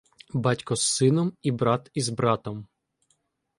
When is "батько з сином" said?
0.33-1.33